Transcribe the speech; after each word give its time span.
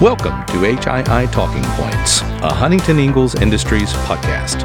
Welcome 0.00 0.46
to 0.46 0.54
HII 0.62 1.30
Talking 1.30 1.62
Points, 1.62 2.22
a 2.22 2.54
Huntington 2.54 2.98
Ingalls 2.98 3.34
Industries 3.34 3.92
podcast. 3.92 4.64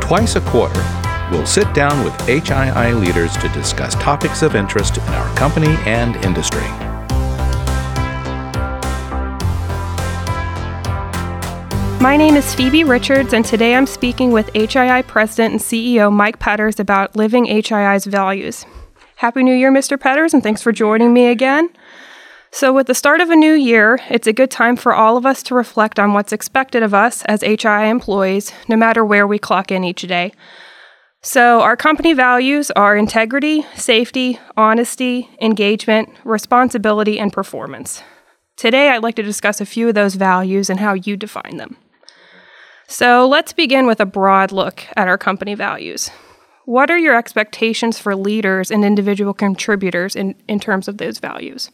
Twice 0.00 0.34
a 0.34 0.40
quarter, 0.40 0.84
we'll 1.30 1.46
sit 1.46 1.72
down 1.72 2.02
with 2.02 2.12
HII 2.26 3.00
leaders 3.00 3.36
to 3.36 3.48
discuss 3.50 3.94
topics 3.94 4.42
of 4.42 4.56
interest 4.56 4.98
in 4.98 5.04
our 5.04 5.36
company 5.36 5.76
and 5.86 6.16
industry. 6.24 6.66
My 12.02 12.16
name 12.16 12.34
is 12.34 12.52
Phoebe 12.52 12.82
Richards, 12.82 13.32
and 13.32 13.44
today 13.44 13.76
I'm 13.76 13.86
speaking 13.86 14.32
with 14.32 14.52
HII 14.54 15.06
President 15.06 15.52
and 15.52 15.62
CEO 15.62 16.12
Mike 16.12 16.40
Petters 16.40 16.80
about 16.80 17.14
living 17.14 17.44
HII's 17.44 18.04
values. 18.04 18.66
Happy 19.14 19.44
New 19.44 19.54
Year, 19.54 19.70
Mr. 19.70 20.00
Petters, 20.00 20.34
and 20.34 20.42
thanks 20.42 20.60
for 20.60 20.72
joining 20.72 21.12
me 21.12 21.28
again. 21.28 21.68
So, 22.52 22.72
with 22.72 22.88
the 22.88 22.94
start 22.94 23.20
of 23.20 23.30
a 23.30 23.36
new 23.36 23.52
year, 23.52 24.00
it's 24.08 24.26
a 24.26 24.32
good 24.32 24.50
time 24.50 24.76
for 24.76 24.92
all 24.92 25.16
of 25.16 25.24
us 25.24 25.42
to 25.44 25.54
reflect 25.54 25.98
on 25.98 26.12
what's 26.12 26.32
expected 26.32 26.82
of 26.82 26.92
us 26.92 27.24
as 27.26 27.42
HII 27.42 27.88
employees, 27.88 28.52
no 28.68 28.76
matter 28.76 29.04
where 29.04 29.26
we 29.26 29.38
clock 29.38 29.70
in 29.70 29.84
each 29.84 30.02
day. 30.02 30.32
So, 31.22 31.60
our 31.60 31.76
company 31.76 32.12
values 32.12 32.70
are 32.72 32.96
integrity, 32.96 33.66
safety, 33.76 34.40
honesty, 34.56 35.30
engagement, 35.40 36.08
responsibility, 36.24 37.20
and 37.20 37.32
performance. 37.32 38.02
Today, 38.56 38.90
I'd 38.90 39.02
like 39.02 39.16
to 39.16 39.22
discuss 39.22 39.60
a 39.60 39.66
few 39.66 39.88
of 39.88 39.94
those 39.94 40.16
values 40.16 40.68
and 40.68 40.80
how 40.80 40.94
you 40.94 41.16
define 41.16 41.56
them. 41.56 41.76
So 42.90 43.28
let's 43.28 43.52
begin 43.52 43.86
with 43.86 44.00
a 44.00 44.04
broad 44.04 44.50
look 44.50 44.84
at 44.96 45.06
our 45.06 45.16
company 45.16 45.54
values. 45.54 46.10
What 46.64 46.90
are 46.90 46.98
your 46.98 47.16
expectations 47.16 48.00
for 48.00 48.16
leaders 48.16 48.72
and 48.72 48.84
individual 48.84 49.32
contributors 49.32 50.16
in, 50.16 50.34
in 50.48 50.58
terms 50.58 50.88
of 50.88 50.98
those 50.98 51.20
values? 51.20 51.70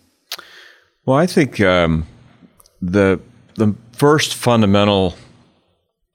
Well, 1.06 1.16
I 1.16 1.26
think 1.28 1.60
um, 1.60 2.04
the 2.82 3.20
the 3.54 3.76
first 3.92 4.34
fundamental 4.34 5.14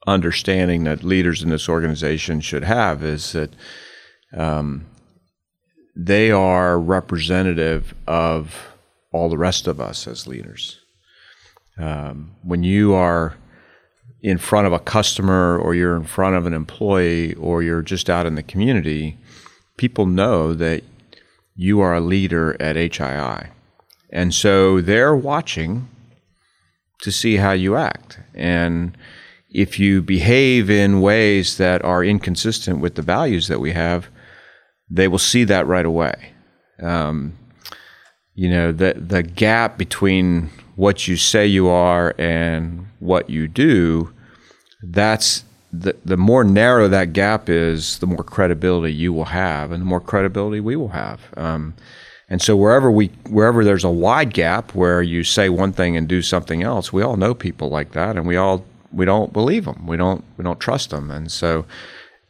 understanding 0.06 0.84
that 0.84 1.02
leaders 1.02 1.42
in 1.42 1.48
this 1.48 1.66
organization 1.66 2.42
should 2.42 2.64
have 2.64 3.02
is 3.02 3.32
that 3.32 3.54
um, 4.36 4.84
they 5.96 6.30
are 6.30 6.78
representative 6.78 7.94
of 8.06 8.54
all 9.12 9.30
the 9.30 9.38
rest 9.38 9.66
of 9.66 9.80
us 9.80 10.06
as 10.06 10.26
leaders. 10.26 10.78
Um, 11.78 12.36
when 12.42 12.62
you 12.62 12.92
are 12.92 13.36
in 14.20 14.36
front 14.36 14.66
of 14.66 14.74
a 14.74 14.78
customer 14.78 15.58
or 15.58 15.74
you're 15.74 15.96
in 15.96 16.04
front 16.04 16.36
of 16.36 16.44
an 16.44 16.52
employee 16.52 17.32
or 17.34 17.62
you're 17.62 17.80
just 17.80 18.10
out 18.10 18.26
in 18.26 18.34
the 18.34 18.42
community, 18.42 19.16
people 19.78 20.04
know 20.04 20.52
that 20.52 20.84
you 21.56 21.80
are 21.80 21.94
a 21.94 22.00
leader 22.00 22.60
at 22.60 22.76
HII. 22.76 23.48
And 24.12 24.34
so 24.34 24.80
they're 24.80 25.16
watching 25.16 25.88
to 27.00 27.10
see 27.10 27.36
how 27.36 27.52
you 27.52 27.76
act. 27.76 28.20
And 28.34 28.96
if 29.50 29.78
you 29.78 30.02
behave 30.02 30.70
in 30.70 31.00
ways 31.00 31.56
that 31.56 31.84
are 31.84 32.04
inconsistent 32.04 32.80
with 32.80 32.94
the 32.94 33.02
values 33.02 33.48
that 33.48 33.60
we 33.60 33.72
have, 33.72 34.08
they 34.90 35.08
will 35.08 35.18
see 35.18 35.44
that 35.44 35.66
right 35.66 35.86
away. 35.86 36.32
Um, 36.82 37.36
you 38.34 38.48
know, 38.48 38.72
the, 38.72 38.94
the 38.94 39.22
gap 39.22 39.78
between 39.78 40.50
what 40.76 41.06
you 41.06 41.16
say 41.16 41.46
you 41.46 41.68
are 41.68 42.14
and 42.18 42.86
what 42.98 43.28
you 43.28 43.48
do, 43.48 44.12
that's 44.82 45.44
the, 45.72 45.96
the 46.04 46.16
more 46.16 46.44
narrow 46.44 46.88
that 46.88 47.12
gap 47.12 47.48
is, 47.48 47.98
the 47.98 48.06
more 48.06 48.24
credibility 48.24 48.92
you 48.92 49.12
will 49.12 49.26
have, 49.26 49.72
and 49.72 49.80
the 49.80 49.86
more 49.86 50.00
credibility 50.00 50.60
we 50.60 50.76
will 50.76 50.88
have. 50.88 51.20
Um, 51.36 51.74
and 52.32 52.40
so 52.40 52.56
wherever 52.56 52.90
we 52.90 53.08
wherever 53.28 53.62
there's 53.62 53.84
a 53.84 53.90
wide 53.90 54.32
gap 54.32 54.74
where 54.74 55.02
you 55.02 55.22
say 55.22 55.50
one 55.50 55.70
thing 55.70 55.98
and 55.98 56.08
do 56.08 56.22
something 56.22 56.62
else, 56.62 56.90
we 56.90 57.02
all 57.02 57.18
know 57.18 57.34
people 57.34 57.68
like 57.68 57.92
that, 57.92 58.16
and 58.16 58.26
we 58.26 58.36
all 58.36 58.64
we 58.90 59.04
don't 59.04 59.34
believe 59.34 59.66
them. 59.66 59.86
We 59.86 59.98
don't 59.98 60.24
we 60.38 60.42
don't 60.42 60.58
trust 60.58 60.88
them, 60.88 61.10
and 61.10 61.30
so 61.30 61.66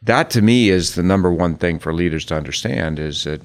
that 0.01 0.29
to 0.31 0.41
me 0.41 0.69
is 0.69 0.95
the 0.95 1.03
number 1.03 1.31
one 1.31 1.55
thing 1.55 1.79
for 1.79 1.93
leaders 1.93 2.25
to 2.25 2.35
understand 2.35 2.99
is 2.99 3.23
that 3.23 3.41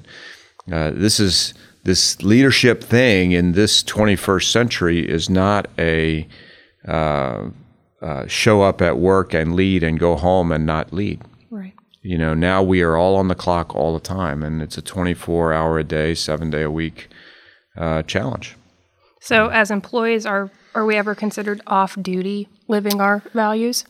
uh, 0.69 0.91
this 0.91 1.17
is 1.17 1.53
this 1.85 2.21
leadership 2.21 2.83
thing 2.83 3.31
in 3.31 3.53
this 3.53 3.81
21st 3.81 4.51
century 4.51 5.09
is 5.09 5.29
not 5.29 5.69
a 5.79 6.27
uh, 6.85 7.47
uh, 8.01 8.27
show 8.27 8.63
up 8.63 8.81
at 8.81 8.97
work 8.97 9.33
and 9.33 9.55
lead 9.55 9.81
and 9.81 9.97
go 9.97 10.17
home 10.17 10.51
and 10.51 10.65
not 10.65 10.91
lead. 10.91 11.21
You 12.01 12.17
know, 12.17 12.33
now 12.33 12.63
we 12.63 12.81
are 12.81 12.95
all 12.95 13.15
on 13.17 13.27
the 13.27 13.35
clock 13.35 13.75
all 13.75 13.93
the 13.93 13.99
time, 13.99 14.41
and 14.43 14.61
it's 14.61 14.77
a 14.77 14.81
24 14.81 15.53
hour 15.53 15.79
a 15.79 15.83
day, 15.83 16.13
seven 16.13 16.49
day 16.49 16.61
a 16.61 16.71
week 16.71 17.09
uh, 17.77 18.03
challenge. 18.03 18.55
So, 19.21 19.49
as 19.49 19.69
employees, 19.69 20.25
are 20.25 20.49
are 20.73 20.85
we 20.85 20.95
ever 20.95 21.13
considered 21.13 21.61
off 21.67 21.97
duty 22.01 22.47
living 22.67 23.01
our 23.01 23.21
values? 23.33 23.83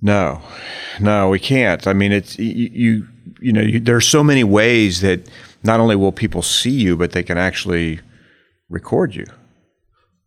No, 0.00 0.40
no, 0.98 1.28
we 1.28 1.38
can't. 1.38 1.86
I 1.86 1.92
mean, 1.92 2.12
it's 2.12 2.38
you. 2.38 2.70
You, 2.72 3.08
you 3.40 3.52
know, 3.52 3.60
you, 3.60 3.78
there 3.78 3.96
are 3.96 4.00
so 4.00 4.24
many 4.24 4.44
ways 4.44 5.02
that 5.02 5.28
not 5.62 5.80
only 5.80 5.96
will 5.96 6.12
people 6.12 6.42
see 6.42 6.70
you, 6.70 6.96
but 6.96 7.12
they 7.12 7.22
can 7.22 7.36
actually 7.36 8.00
record 8.70 9.14
you. 9.14 9.26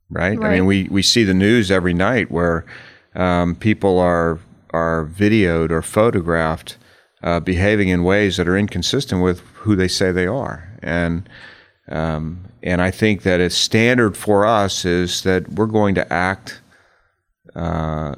Right? 0.09 0.37
Right. 0.37 0.51
I 0.51 0.55
mean, 0.55 0.65
we, 0.67 0.87
we 0.89 1.01
see 1.01 1.23
the 1.23 1.33
news 1.33 1.71
every 1.71 1.93
night 1.93 2.29
where 2.29 2.65
um, 3.15 3.55
people 3.55 3.97
are 3.97 4.39
are 4.71 5.05
videoed 5.05 5.71
or 5.71 5.81
photographed 5.81 6.77
uh, 7.23 7.39
behaving 7.39 7.89
in 7.89 8.03
ways 8.03 8.37
that 8.37 8.47
are 8.47 8.57
inconsistent 8.57 9.23
with 9.23 9.39
who 9.55 9.75
they 9.75 9.87
say 9.87 10.11
they 10.11 10.27
are, 10.27 10.69
and 10.81 11.27
um, 11.89 12.45
and 12.61 12.81
I 12.81 12.91
think 12.91 13.23
that 13.23 13.39
a 13.39 13.49
standard 13.49 14.15
for 14.15 14.45
us 14.45 14.85
is 14.85 15.23
that 15.23 15.49
we're 15.49 15.65
going 15.65 15.95
to 15.95 16.13
act 16.13 16.61
uh, 17.55 18.15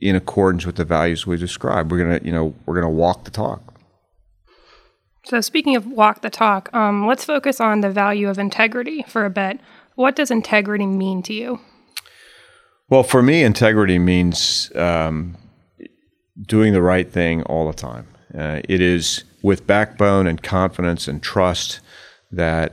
in 0.00 0.14
accordance 0.14 0.66
with 0.66 0.76
the 0.76 0.84
values 0.84 1.26
we 1.26 1.36
describe. 1.36 1.90
We're 1.90 1.98
gonna, 1.98 2.20
you 2.22 2.32
know, 2.32 2.54
we're 2.64 2.74
gonna 2.74 2.90
walk 2.90 3.24
the 3.24 3.30
talk. 3.30 3.74
So, 5.24 5.40
speaking 5.40 5.74
of 5.74 5.86
walk 5.86 6.22
the 6.22 6.30
talk, 6.30 6.72
um, 6.72 7.06
let's 7.06 7.24
focus 7.24 7.60
on 7.60 7.80
the 7.80 7.90
value 7.90 8.28
of 8.28 8.38
integrity 8.38 9.04
for 9.08 9.24
a 9.24 9.30
bit. 9.30 9.58
What 9.96 10.14
does 10.14 10.30
integrity 10.30 10.86
mean 10.86 11.22
to 11.24 11.34
you? 11.34 11.60
Well, 12.88 13.02
for 13.02 13.22
me, 13.22 13.42
integrity 13.42 13.98
means 13.98 14.70
um, 14.76 15.36
doing 16.40 16.72
the 16.72 16.82
right 16.82 17.10
thing 17.10 17.42
all 17.44 17.66
the 17.66 17.76
time. 17.76 18.06
Uh, 18.34 18.60
it 18.68 18.80
is 18.80 19.24
with 19.42 19.66
backbone 19.66 20.26
and 20.26 20.42
confidence 20.42 21.06
and 21.08 21.22
trust 21.22 21.80
that 22.32 22.72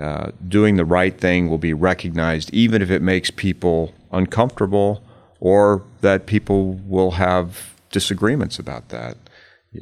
uh, 0.00 0.30
doing 0.46 0.76
the 0.76 0.84
right 0.84 1.18
thing 1.18 1.48
will 1.48 1.58
be 1.58 1.74
recognized, 1.74 2.52
even 2.52 2.80
if 2.80 2.90
it 2.90 3.02
makes 3.02 3.30
people 3.30 3.92
uncomfortable 4.12 5.02
or 5.40 5.82
that 6.00 6.26
people 6.26 6.74
will 6.86 7.12
have 7.12 7.74
disagreements 7.90 8.58
about 8.58 8.88
that. 8.90 9.16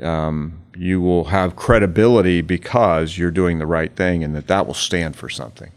Um, 0.03 0.63
you 0.77 1.01
will 1.01 1.25
have 1.25 1.57
credibility 1.57 2.41
because 2.41 3.19
you're 3.19 3.31
doing 3.31 3.59
the 3.59 3.67
right 3.67 3.95
thing 3.95 4.23
and 4.23 4.35
that 4.37 4.47
that 4.47 4.67
will 4.67 4.75
stand 4.75 5.17
for 5.17 5.29
something. 5.29 5.73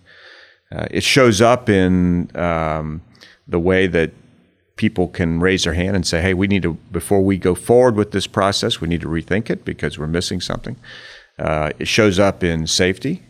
Uh, 0.72 0.88
it 0.92 1.04
shows 1.04 1.42
up 1.42 1.70
in 1.70 2.30
um, 2.36 3.02
the 3.48 3.60
way 3.60 3.88
that 3.88 4.12
people 4.76 5.08
can 5.08 5.40
raise 5.40 5.64
their 5.64 5.74
hand 5.74 5.96
and 5.96 6.06
say, 6.06 6.22
hey, 6.22 6.34
we 6.34 6.48
need 6.48 6.64
to, 6.64 6.74
before 6.92 7.22
we 7.22 7.38
go 7.38 7.56
forward 7.56 7.96
with 7.96 8.12
this 8.12 8.28
process, 8.28 8.82
we 8.82 8.88
need 8.88 9.02
to 9.02 9.08
rethink 9.08 9.50
it 9.50 9.66
because 9.66 9.98
we're 9.98 10.08
missing 10.08 10.42
something. 10.42 10.76
Uh, 11.38 11.72
it 11.80 11.88
shows 11.88 12.20
up 12.20 12.44
in 12.44 12.68
safety. 12.68 13.24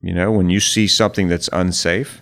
You 0.00 0.14
know, 0.14 0.30
when 0.32 0.50
you 0.50 0.60
see 0.60 0.86
something 0.86 1.28
that's 1.28 1.48
unsafe, 1.52 2.20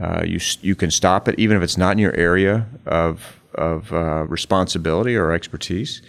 uh, 0.00 0.22
you, 0.24 0.38
you 0.60 0.74
can 0.74 0.90
stop 0.90 1.28
it, 1.28 1.38
even 1.38 1.56
if 1.56 1.62
it's 1.62 1.78
not 1.78 1.92
in 1.92 1.98
your 1.98 2.14
area 2.14 2.66
of, 2.84 3.40
of 3.54 3.92
uh, 3.92 4.24
responsibility 4.24 5.16
or 5.16 5.32
expertise. 5.32 6.02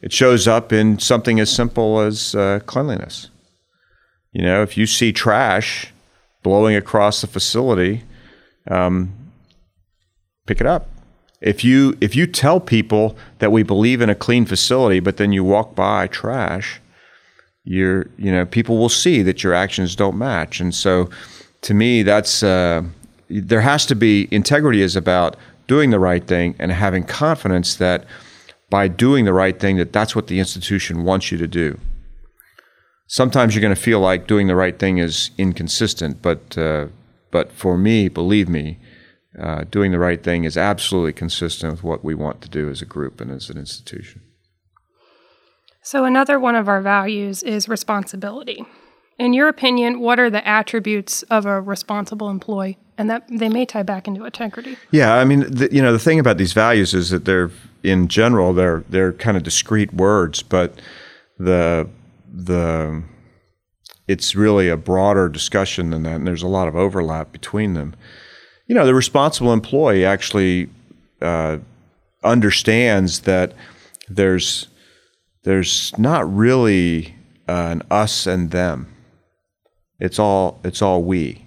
It 0.00 0.12
shows 0.12 0.46
up 0.46 0.72
in 0.72 0.98
something 0.98 1.40
as 1.40 1.50
simple 1.50 2.00
as 2.00 2.34
uh, 2.34 2.60
cleanliness. 2.66 3.30
You 4.32 4.42
know, 4.42 4.62
if 4.62 4.76
you 4.76 4.86
see 4.86 5.12
trash 5.12 5.92
blowing 6.42 6.76
across 6.76 7.20
the 7.20 7.26
facility, 7.26 8.04
um, 8.68 9.12
pick 10.46 10.60
it 10.60 10.66
up. 10.66 10.88
If 11.42 11.64
you 11.64 11.98
if 12.00 12.14
you 12.14 12.28
tell 12.28 12.60
people 12.60 13.16
that 13.40 13.50
we 13.50 13.64
believe 13.64 14.00
in 14.00 14.08
a 14.08 14.14
clean 14.14 14.46
facility, 14.46 15.00
but 15.00 15.16
then 15.16 15.32
you 15.32 15.42
walk 15.42 15.74
by 15.74 16.06
trash, 16.06 16.80
you're 17.64 18.06
you 18.16 18.30
know 18.30 18.46
people 18.46 18.78
will 18.78 18.88
see 18.88 19.22
that 19.22 19.42
your 19.42 19.52
actions 19.52 19.96
don't 19.96 20.16
match, 20.16 20.60
and 20.60 20.72
so 20.72 21.10
to 21.62 21.74
me 21.74 22.04
that's 22.04 22.44
uh, 22.44 22.82
there 23.28 23.60
has 23.62 23.84
to 23.86 23.96
be 23.96 24.28
integrity 24.30 24.82
is 24.82 24.94
about 24.94 25.36
doing 25.66 25.90
the 25.90 25.98
right 25.98 26.26
thing 26.28 26.54
and 26.60 26.70
having 26.70 27.02
confidence 27.02 27.74
that 27.74 28.04
by 28.70 28.86
doing 28.86 29.24
the 29.24 29.32
right 29.32 29.58
thing 29.58 29.76
that 29.78 29.92
that's 29.92 30.14
what 30.14 30.28
the 30.28 30.38
institution 30.38 31.02
wants 31.02 31.32
you 31.32 31.38
to 31.38 31.48
do. 31.48 31.78
Sometimes 33.08 33.54
you're 33.54 33.62
going 33.62 33.74
to 33.74 33.80
feel 33.80 34.00
like 34.00 34.26
doing 34.26 34.46
the 34.46 34.56
right 34.56 34.78
thing 34.78 34.98
is 34.98 35.32
inconsistent, 35.38 36.22
but 36.22 36.56
uh, 36.56 36.86
but 37.32 37.50
for 37.50 37.76
me, 37.76 38.08
believe 38.08 38.48
me, 38.48 38.78
uh, 39.38 39.64
doing 39.64 39.92
the 39.92 39.98
right 39.98 40.22
thing 40.22 40.44
is 40.44 40.56
absolutely 40.56 41.12
consistent 41.12 41.72
with 41.72 41.82
what 41.82 42.04
we 42.04 42.14
want 42.14 42.40
to 42.42 42.48
do 42.48 42.68
as 42.68 42.82
a 42.82 42.86
group 42.86 43.20
and 43.20 43.30
as 43.30 43.48
an 43.48 43.56
institution. 43.56 44.22
So, 45.82 46.04
another 46.04 46.38
one 46.38 46.54
of 46.54 46.68
our 46.68 46.80
values 46.80 47.42
is 47.42 47.68
responsibility. 47.68 48.64
In 49.18 49.32
your 49.32 49.48
opinion, 49.48 50.00
what 50.00 50.18
are 50.18 50.30
the 50.30 50.46
attributes 50.46 51.22
of 51.24 51.46
a 51.46 51.60
responsible 51.60 52.30
employee 52.30 52.78
And 52.98 53.10
that 53.10 53.26
they 53.28 53.48
may 53.48 53.66
tie 53.66 53.82
back 53.82 54.06
into 54.06 54.24
integrity. 54.24 54.76
Yeah, 54.90 55.14
I 55.14 55.24
mean, 55.24 55.40
the, 55.40 55.68
you 55.72 55.82
know, 55.82 55.92
the 55.92 55.98
thing 55.98 56.18
about 56.18 56.38
these 56.38 56.52
values 56.52 56.94
is 56.94 57.10
that 57.10 57.24
they're, 57.24 57.50
in 57.82 58.08
general, 58.08 58.52
they're 58.52 58.84
they're 58.88 59.12
kind 59.12 59.36
of 59.36 59.42
discrete 59.42 59.92
words, 59.92 60.42
but 60.42 60.80
the 61.38 61.88
the 62.32 63.02
it's 64.06 64.34
really 64.34 64.68
a 64.68 64.76
broader 64.76 65.28
discussion 65.28 65.90
than 65.90 66.02
that, 66.02 66.16
and 66.16 66.26
there's 66.26 66.42
a 66.42 66.48
lot 66.48 66.68
of 66.68 66.76
overlap 66.76 67.32
between 67.32 67.74
them. 67.74 67.94
You 68.66 68.74
know, 68.74 68.86
the 68.86 68.94
responsible 68.94 69.52
employee 69.52 70.04
actually 70.04 70.68
uh, 71.20 71.58
understands 72.22 73.20
that 73.20 73.52
there's 74.08 74.68
there's 75.44 75.96
not 75.98 76.32
really 76.32 77.16
an 77.48 77.82
us 77.90 78.26
and 78.26 78.50
them. 78.50 78.94
It's 79.98 80.18
all 80.18 80.60
it's 80.64 80.82
all 80.82 81.02
we. 81.02 81.44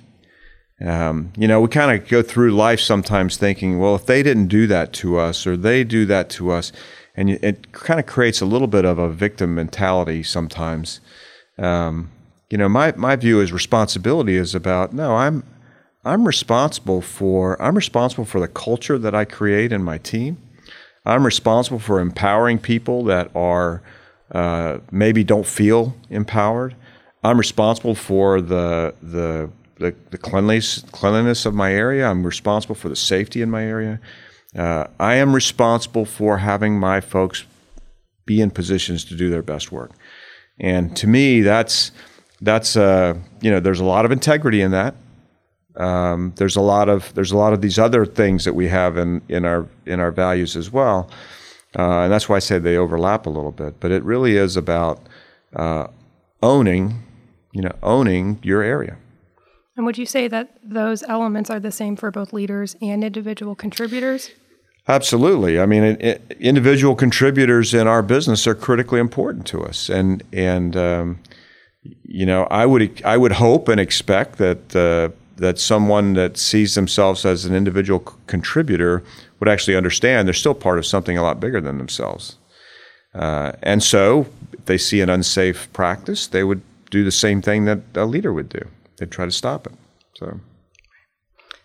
Um, 0.86 1.32
you 1.38 1.48
know, 1.48 1.62
we 1.62 1.70
kind 1.70 1.98
of 1.98 2.08
go 2.10 2.22
through 2.22 2.52
life 2.52 2.82
sometimes 2.82 3.38
thinking, 3.38 3.80
well, 3.80 3.96
if 3.96 4.06
they 4.06 4.22
didn't 4.22 4.48
do 4.48 4.68
that 4.68 4.92
to 4.94 5.18
us, 5.18 5.48
or 5.48 5.56
they 5.56 5.86
do 5.86 6.06
that 6.06 6.30
to 6.32 6.52
us, 6.52 6.74
and 7.16 7.30
it 7.30 7.72
kind 7.72 8.00
of 8.00 8.06
creates 8.06 8.42
a 8.42 8.46
little 8.46 8.68
bit 8.68 8.84
of 8.84 9.00
a 9.00 9.10
victim 9.10 9.56
mentality 9.56 10.22
sometimes. 10.22 11.00
Um, 11.58 12.12
you 12.50 12.58
know, 12.58 12.68
my 12.68 12.94
my 12.98 13.16
view 13.16 13.40
is 13.40 13.54
responsibility 13.54 14.36
is 14.36 14.54
about 14.54 14.94
no, 14.94 15.16
I'm 15.16 15.44
I'm 16.06 16.26
responsible 16.26 17.02
for 17.02 17.60
I'm 17.62 17.76
responsible 17.76 18.26
for 18.26 18.40
the 18.40 18.48
culture 18.48 18.98
that 19.00 19.16
I 19.16 19.26
create 19.26 19.72
in 19.72 19.84
my 19.84 19.98
team. 19.98 20.38
I'm 21.04 21.26
responsible 21.26 21.80
for 21.80 22.00
empowering 22.00 22.60
people 22.60 23.04
that 23.06 23.32
are 23.36 23.82
uh, 24.32 24.80
maybe 24.92 25.24
don't 25.24 25.48
feel 25.48 25.96
empowered. 26.10 26.76
I'm 27.24 27.38
responsible 27.38 27.96
for 27.96 28.40
the 28.40 28.94
the 29.02 29.50
the, 29.78 29.96
the 30.12 30.18
cleanliness 30.18 30.84
cleanliness 30.92 31.46
of 31.46 31.56
my 31.56 31.74
area. 31.74 32.08
I'm 32.08 32.26
responsible 32.26 32.76
for 32.76 32.88
the 32.88 32.96
safety 32.96 33.42
in 33.42 33.50
my 33.50 33.64
area. 33.64 34.00
Uh, 34.56 34.88
I 35.00 35.16
am 35.16 35.34
responsible 35.34 36.06
for 36.06 36.38
having 36.38 36.80
my 36.80 37.02
folks 37.02 37.46
be 38.26 38.42
in 38.42 38.52
positions 38.52 39.04
to 39.06 39.16
do 39.16 39.30
their 39.30 39.42
best 39.42 39.72
work. 39.72 39.92
And 40.60 40.96
to 40.98 41.08
me, 41.08 41.42
that's 41.42 41.92
that's 42.42 42.78
uh, 42.78 43.16
you 43.42 43.50
know, 43.50 43.60
there's 43.60 43.80
a 43.80 43.86
lot 43.86 44.06
of 44.06 44.12
integrity 44.12 44.62
in 44.62 44.72
that. 44.72 44.96
Um, 45.78 46.34
there's 46.38 46.56
a 46.56 46.62
lot 46.62 46.90
of 46.90 47.14
there's 47.14 47.32
a 47.32 47.38
lot 47.38 47.54
of 47.54 47.62
these 47.62 47.78
other 47.78 48.06
things 48.06 48.46
that 48.46 48.54
we 48.54 48.68
have 48.68 48.98
in 48.98 49.22
in 49.30 49.46
our 49.46 49.68
in 49.86 50.00
our 50.00 50.12
values 50.12 50.56
as 50.56 50.72
well, 50.72 51.10
uh, 51.78 52.02
and 52.02 52.12
that's 52.12 52.30
why 52.30 52.38
I 52.38 52.40
say 52.40 52.60
they 52.60 52.78
overlap 52.78 53.26
a 53.26 53.30
little 53.30 53.52
bit. 53.52 53.80
But 53.80 53.92
it 53.92 54.04
really 54.04 54.38
is 54.38 54.56
about 54.56 55.00
uh, 55.56 55.88
owning, 56.42 57.04
you 57.52 57.62
know, 57.62 57.76
owning 57.84 58.40
your 58.42 58.62
area. 58.62 58.98
And 59.78 59.86
would 59.86 59.98
you 59.98 60.06
say 60.06 60.28
that 60.30 60.58
those 60.64 61.04
elements 61.04 61.50
are 61.50 61.60
the 61.60 61.72
same 61.72 61.98
for 61.98 62.10
both 62.10 62.32
leaders 62.32 62.78
and 62.82 63.04
individual 63.04 63.56
contributors? 63.56 64.32
Absolutely. 64.88 65.60
I 65.60 65.66
mean, 65.66 65.84
it, 65.84 66.02
it, 66.02 66.38
individual 66.40 66.96
contributors 66.96 67.74
in 67.74 67.88
our 67.88 68.02
business 68.04 68.46
are 68.46 68.56
critically 68.56 69.00
important 69.00 69.48
to 69.48 69.64
us, 69.64 69.90
and 69.90 70.24
and 70.32 70.78
um, 70.78 71.20
you 72.04 72.26
know, 72.26 72.44
I 72.46 72.66
would 72.66 73.02
I 73.04 73.18
would 73.18 73.34
hope 73.34 73.68
and 73.68 73.80
expect 73.80 74.38
that 74.38 74.76
uh, 74.76 75.10
that 75.38 75.60
someone 75.60 76.14
that 76.14 76.38
sees 76.38 76.76
themselves 76.76 77.26
as 77.26 77.46
an 77.46 77.54
individual 77.54 78.04
c- 78.08 78.14
contributor 78.28 79.04
would 79.40 79.50
actually 79.50 79.76
understand 79.76 80.28
they're 80.28 80.34
still 80.34 80.54
part 80.54 80.78
of 80.78 80.86
something 80.86 81.18
a 81.18 81.22
lot 81.22 81.40
bigger 81.40 81.60
than 81.60 81.78
themselves. 81.78 82.38
Uh, 83.14 83.54
and 83.62 83.84
so, 83.84 84.28
if 84.54 84.66
they 84.66 84.78
see 84.78 85.02
an 85.02 85.10
unsafe 85.10 85.72
practice, 85.74 86.28
they 86.28 86.44
would 86.44 86.62
do 86.90 87.04
the 87.04 87.12
same 87.12 87.42
thing 87.42 87.66
that 87.66 87.80
a 87.96 88.06
leader 88.06 88.34
would 88.34 88.50
do. 88.50 88.68
They'd 88.98 89.12
try 89.12 89.26
to 89.26 89.32
stop 89.32 89.68
it. 89.68 89.74
So. 90.16 90.40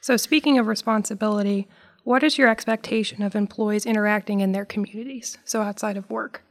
So, 0.01 0.17
speaking 0.17 0.59
of 0.59 0.67
responsibility, 0.67 1.69
what 2.05 2.23
is 2.23 2.39
your 2.39 2.49
expectation 2.49 3.23
of 3.23 3.35
employees 3.35 3.85
interacting 3.85 4.41
in 4.41 4.53
their 4.53 4.65
communities, 4.65 5.39
so 5.45 5.61
outside 5.61 5.97
of 5.97 6.09
work? 6.09 6.43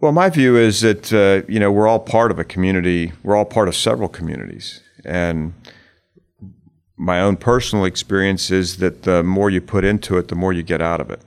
Well, 0.00 0.12
my 0.12 0.30
view 0.30 0.56
is 0.56 0.80
that 0.80 1.12
uh, 1.12 1.46
you 1.50 1.60
know 1.60 1.70
we're 1.70 1.86
all 1.86 2.00
part 2.00 2.30
of 2.30 2.38
a 2.38 2.44
community. 2.44 3.12
We're 3.22 3.36
all 3.36 3.44
part 3.44 3.68
of 3.68 3.76
several 3.76 4.08
communities, 4.08 4.80
and 5.04 5.54
my 6.96 7.20
own 7.20 7.36
personal 7.36 7.84
experience 7.84 8.50
is 8.50 8.76
that 8.76 9.02
the 9.02 9.22
more 9.22 9.50
you 9.50 9.60
put 9.60 9.84
into 9.84 10.18
it, 10.18 10.28
the 10.28 10.34
more 10.34 10.52
you 10.52 10.62
get 10.62 10.80
out 10.80 11.00
of 11.00 11.10
it. 11.10 11.20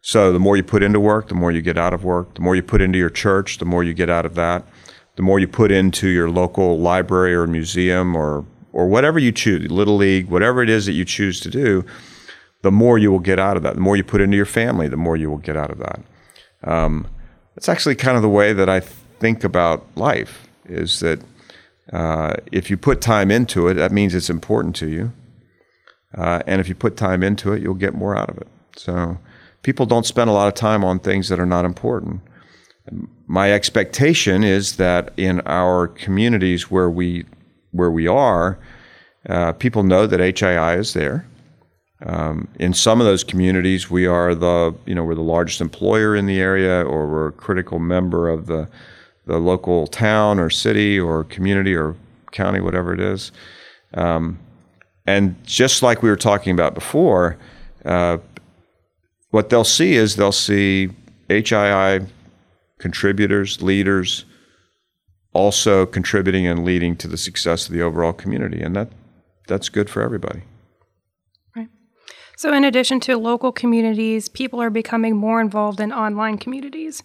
So 0.00 0.32
the 0.32 0.40
more 0.40 0.56
you 0.56 0.64
put 0.64 0.82
into 0.82 0.98
work, 0.98 1.28
the 1.28 1.34
more 1.36 1.52
you 1.52 1.62
get 1.62 1.78
out 1.78 1.94
of 1.94 2.04
work. 2.04 2.34
The 2.34 2.40
more 2.40 2.56
you 2.56 2.62
put 2.62 2.80
into 2.80 2.98
your 2.98 3.10
church, 3.10 3.58
the 3.58 3.64
more 3.64 3.84
you 3.84 3.94
get 3.94 4.10
out 4.10 4.26
of 4.26 4.34
that. 4.34 4.64
The 5.14 5.22
more 5.22 5.38
you 5.38 5.46
put 5.46 5.70
into 5.70 6.08
your 6.08 6.28
local 6.28 6.80
library 6.80 7.34
or 7.34 7.46
museum 7.46 8.16
or 8.16 8.44
or 8.72 8.88
whatever 8.88 9.18
you 9.18 9.30
choose, 9.30 9.70
little 9.70 9.96
league, 9.96 10.28
whatever 10.28 10.62
it 10.62 10.70
is 10.70 10.86
that 10.86 10.92
you 10.92 11.04
choose 11.04 11.40
to 11.40 11.50
do, 11.50 11.84
the 12.62 12.70
more 12.70 12.96
you 12.96 13.12
will 13.12 13.20
get 13.20 13.38
out 13.38 13.56
of 13.56 13.62
that. 13.62 13.74
The 13.74 13.80
more 13.80 13.96
you 13.96 14.02
put 14.02 14.22
into 14.22 14.36
your 14.36 14.46
family, 14.46 14.88
the 14.88 14.96
more 14.96 15.14
you 15.14 15.28
will 15.28 15.38
get 15.38 15.58
out 15.58 15.70
of 15.70 15.78
that. 15.78 16.00
Um, 16.64 17.06
that's 17.54 17.68
actually 17.68 17.96
kind 17.96 18.16
of 18.16 18.22
the 18.22 18.30
way 18.30 18.54
that 18.54 18.70
I 18.70 18.80
think 18.80 19.44
about 19.44 19.86
life. 19.94 20.48
Is 20.64 21.00
that 21.00 21.20
uh, 21.90 22.34
if 22.50 22.70
you 22.70 22.76
put 22.76 23.00
time 23.00 23.30
into 23.30 23.68
it, 23.68 23.74
that 23.74 23.92
means 23.92 24.14
it's 24.14 24.30
important 24.30 24.76
to 24.76 24.88
you, 24.88 25.12
uh, 26.16 26.42
and 26.46 26.60
if 26.60 26.68
you 26.68 26.74
put 26.74 26.96
time 26.96 27.22
into 27.22 27.52
it, 27.52 27.62
you'll 27.62 27.74
get 27.74 27.94
more 27.94 28.16
out 28.16 28.28
of 28.28 28.38
it. 28.38 28.48
So 28.76 29.18
people 29.62 29.86
don't 29.86 30.06
spend 30.06 30.28
a 30.30 30.32
lot 30.32 30.48
of 30.48 30.54
time 30.54 30.84
on 30.84 30.98
things 30.98 31.28
that 31.28 31.40
are 31.40 31.46
not 31.46 31.64
important. 31.64 32.20
My 33.26 33.52
expectation 33.52 34.44
is 34.44 34.76
that 34.76 35.12
in 35.16 35.40
our 35.46 35.88
communities 35.88 36.70
where 36.70 36.90
we 36.90 37.24
where 37.70 37.90
we 37.90 38.06
are, 38.06 38.58
uh, 39.28 39.52
people 39.52 39.82
know 39.82 40.06
that 40.06 40.20
HII 40.20 40.78
is 40.78 40.92
there. 40.92 41.26
Um, 42.04 42.48
in 42.58 42.74
some 42.74 43.00
of 43.00 43.06
those 43.06 43.22
communities, 43.24 43.88
we 43.88 44.06
are 44.06 44.34
the 44.34 44.74
you 44.84 44.94
know 44.94 45.04
we're 45.04 45.14
the 45.14 45.22
largest 45.22 45.60
employer 45.60 46.16
in 46.16 46.26
the 46.26 46.40
area, 46.40 46.82
or 46.82 47.08
we're 47.08 47.28
a 47.28 47.32
critical 47.32 47.78
member 47.78 48.28
of 48.28 48.46
the 48.46 48.68
the 49.26 49.38
local 49.38 49.86
town 49.86 50.38
or 50.38 50.50
city 50.50 50.98
or 50.98 51.24
community 51.24 51.74
or 51.74 51.96
county, 52.32 52.60
whatever 52.60 52.92
it 52.92 53.00
is. 53.00 53.32
Um, 53.94 54.38
and 55.06 55.36
just 55.44 55.82
like 55.82 56.02
we 56.02 56.10
were 56.10 56.16
talking 56.16 56.52
about 56.52 56.74
before, 56.74 57.36
uh, 57.84 58.18
what 59.30 59.48
they'll 59.48 59.64
see 59.64 59.94
is 59.94 60.16
they'll 60.16 60.32
see 60.32 60.90
HII 61.28 62.06
contributors, 62.78 63.62
leaders, 63.62 64.24
also 65.32 65.86
contributing 65.86 66.46
and 66.46 66.64
leading 66.64 66.96
to 66.96 67.08
the 67.08 67.16
success 67.16 67.66
of 67.66 67.72
the 67.72 67.80
overall 67.82 68.12
community, 68.12 68.60
and 68.60 68.76
that 68.76 68.88
that's 69.48 69.68
good 69.68 69.88
for 69.88 70.02
everybody. 70.02 70.42
Right. 71.56 71.68
So, 72.36 72.52
in 72.52 72.64
addition 72.64 73.00
to 73.00 73.16
local 73.16 73.50
communities, 73.50 74.28
people 74.28 74.60
are 74.60 74.70
becoming 74.70 75.16
more 75.16 75.40
involved 75.40 75.80
in 75.80 75.92
online 75.92 76.38
communities. 76.38 77.02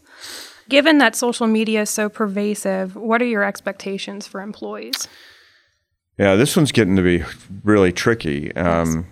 Given 0.69 0.97
that 0.97 1.15
social 1.15 1.47
media 1.47 1.81
is 1.81 1.89
so 1.89 2.09
pervasive, 2.09 2.95
what 2.95 3.21
are 3.21 3.25
your 3.25 3.43
expectations 3.43 4.27
for 4.27 4.41
employees? 4.41 5.07
Yeah, 6.17 6.35
this 6.35 6.55
one's 6.57 6.71
getting 6.71 6.95
to 6.95 7.01
be 7.01 7.23
really 7.63 7.93
tricky. 7.93 8.55
Um, 8.55 9.05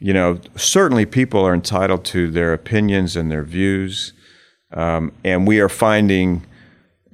you 0.00 0.12
know, 0.12 0.38
certainly 0.56 1.06
people 1.06 1.44
are 1.46 1.54
entitled 1.54 2.04
to 2.06 2.30
their 2.30 2.52
opinions 2.52 3.16
and 3.16 3.30
their 3.30 3.42
views, 3.42 4.12
um, 4.72 5.12
and 5.24 5.46
we 5.46 5.60
are 5.60 5.68
finding, 5.68 6.46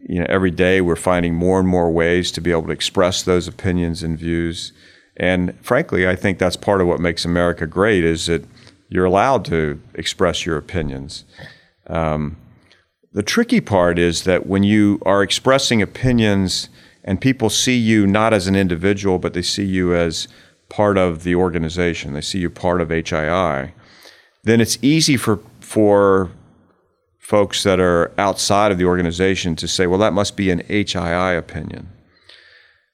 you 0.08 0.18
know, 0.18 0.26
every 0.28 0.50
day 0.50 0.80
we're 0.80 0.96
finding 0.96 1.34
more 1.34 1.58
and 1.60 1.68
more 1.68 1.90
ways 1.90 2.32
to 2.32 2.40
be 2.40 2.50
able 2.50 2.64
to 2.66 2.72
express 2.72 3.22
those 3.22 3.46
opinions 3.46 4.02
and 4.02 4.18
views. 4.18 4.72
And 5.16 5.54
frankly, 5.60 6.08
I 6.08 6.16
think 6.16 6.38
that's 6.38 6.56
part 6.56 6.80
of 6.80 6.86
what 6.86 7.00
makes 7.00 7.24
America 7.24 7.66
great 7.66 8.04
is 8.04 8.26
that 8.26 8.44
you're 8.88 9.04
allowed 9.04 9.44
to 9.46 9.80
express 9.94 10.46
your 10.46 10.56
opinions. 10.56 11.24
Um, 11.88 12.36
the 13.12 13.22
tricky 13.22 13.60
part 13.60 13.98
is 13.98 14.24
that 14.24 14.46
when 14.46 14.62
you 14.62 15.00
are 15.06 15.22
expressing 15.22 15.80
opinions 15.80 16.68
and 17.04 17.20
people 17.20 17.48
see 17.48 17.76
you 17.76 18.06
not 18.06 18.34
as 18.34 18.46
an 18.46 18.54
individual, 18.54 19.18
but 19.18 19.32
they 19.32 19.42
see 19.42 19.64
you 19.64 19.94
as 19.94 20.28
part 20.68 20.98
of 20.98 21.24
the 21.24 21.34
organization, 21.34 22.12
they 22.12 22.20
see 22.20 22.38
you 22.38 22.50
part 22.50 22.80
of 22.80 22.88
HII, 22.88 23.72
then 24.44 24.60
it's 24.60 24.78
easy 24.82 25.16
for, 25.16 25.40
for 25.60 26.30
folks 27.18 27.62
that 27.62 27.80
are 27.80 28.12
outside 28.18 28.72
of 28.72 28.78
the 28.78 28.84
organization 28.84 29.56
to 29.56 29.66
say, 29.66 29.86
well, 29.86 29.98
that 29.98 30.12
must 30.12 30.36
be 30.36 30.50
an 30.50 30.60
HII 30.62 31.38
opinion. 31.38 31.88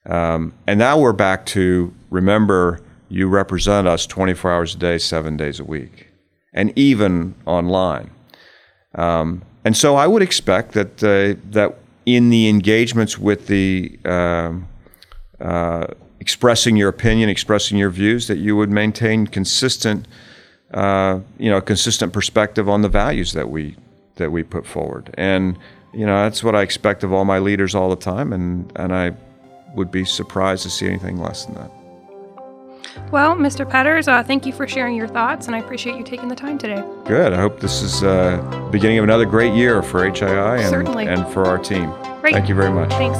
Um, 0.05 0.53
and 0.67 0.79
now 0.79 0.99
we're 0.99 1.13
back 1.13 1.45
to 1.47 1.93
remember 2.09 2.79
you 3.09 3.27
represent 3.27 3.87
us 3.87 4.05
24 4.05 4.51
hours 4.51 4.75
a 4.75 4.77
day, 4.77 4.97
seven 4.97 5.35
days 5.35 5.59
a 5.59 5.63
week, 5.63 6.07
and 6.53 6.71
even 6.77 7.35
online. 7.45 8.11
Um, 8.93 9.43
and 9.65 9.75
so 9.75 9.95
I 9.95 10.05
would 10.05 10.21
expect 10.21 10.73
that 10.73 11.03
uh, 11.03 11.39
that 11.49 11.75
in 12.05 12.29
the 12.29 12.47
engagements 12.47 13.17
with 13.17 13.47
the 13.47 13.99
um, 14.05 14.67
uh, 15.41 15.87
expressing 16.19 16.77
your 16.77 16.87
opinion, 16.87 17.29
expressing 17.29 17.77
your 17.77 17.89
views, 17.89 18.27
that 18.27 18.37
you 18.37 18.55
would 18.55 18.69
maintain 18.69 19.25
consistent, 19.25 20.07
uh, 20.71 21.19
you 21.39 21.49
know, 21.49 21.61
consistent 21.61 22.13
perspective 22.13 22.69
on 22.69 22.83
the 22.83 22.89
values 22.89 23.33
that 23.33 23.49
we 23.49 23.75
that 24.17 24.31
we 24.31 24.43
put 24.43 24.67
forward. 24.67 25.13
And 25.17 25.57
you 25.93 26.05
know, 26.05 26.23
that's 26.23 26.43
what 26.43 26.55
I 26.55 26.61
expect 26.61 27.03
of 27.03 27.11
all 27.11 27.25
my 27.25 27.39
leaders 27.39 27.73
all 27.73 27.89
the 27.89 27.95
time, 27.95 28.33
and 28.33 28.71
and 28.75 28.93
I 28.93 29.13
would 29.73 29.89
be 29.89 30.05
surprised 30.05 30.61
to 30.63 30.69
see 30.69 30.87
anything 30.87 31.17
less 31.17 31.45
than 31.45 31.55
that. 31.55 31.71
Well, 33.11 33.35
Mr. 33.35 33.69
Petters, 33.69 34.07
uh, 34.07 34.23
thank 34.23 34.45
you 34.45 34.53
for 34.53 34.67
sharing 34.67 34.95
your 34.95 35.07
thoughts, 35.07 35.47
and 35.47 35.55
I 35.55 35.59
appreciate 35.59 35.95
you 35.97 36.03
taking 36.03 36.27
the 36.27 36.35
time 36.35 36.57
today. 36.57 36.83
Good. 37.05 37.33
I 37.33 37.37
hope 37.37 37.59
this 37.59 37.81
is 37.81 38.03
uh, 38.03 38.69
beginning 38.71 38.97
of 38.97 39.03
another 39.03 39.25
great 39.25 39.53
year 39.53 39.81
for 39.81 40.01
HII 40.09 40.59
and, 40.59 40.69
Certainly. 40.69 41.07
and 41.07 41.27
for 41.27 41.45
our 41.45 41.57
team. 41.57 41.91
Great. 42.21 42.33
Thank 42.33 42.49
you 42.49 42.55
very 42.55 42.71
much. 42.71 42.89
Thanks. 42.91 43.19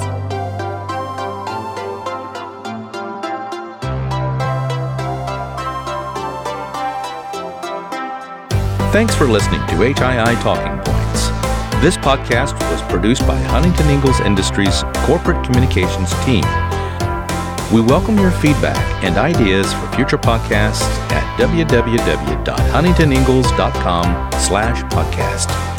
Thanks 8.91 9.13
for 9.13 9.25
listening 9.27 9.59
to 9.67 9.73
HII 9.75 10.41
Talking 10.41 10.77
Points. 10.83 11.27
This 11.81 11.97
podcast 11.97 12.53
was 12.71 12.81
produced 12.83 13.27
by 13.27 13.35
Huntington 13.35 13.89
Ingalls 13.89 14.21
Industries 14.21 14.83
Corporate 15.05 15.43
Communications 15.45 16.13
team. 16.23 16.43
We 17.73 17.81
welcome 17.81 18.19
your 18.19 18.29
feedback 18.31 18.77
and 19.03 19.17
ideas 19.17 19.73
for 19.73 19.91
future 19.95 20.19
podcasts 20.19 20.83
at 21.11 21.39
www.huntingtoningalls.com 21.39 24.31
slash 24.39 24.83
podcast. 24.83 25.74